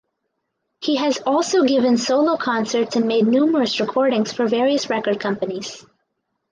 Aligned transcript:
He 0.79 0.95
has 0.95 1.19
also 1.27 1.61
given 1.61 1.95
solo 1.95 2.35
concerts 2.35 2.95
and 2.95 3.05
made 3.07 3.27
numerous 3.27 3.79
recordings 3.79 4.33
for 4.33 4.47
various 4.47 4.89
record 4.89 5.19
companies. 5.19 5.85